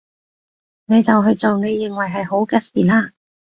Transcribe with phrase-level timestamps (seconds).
[0.85, 3.11] 你就去做你認為係好嘅事啦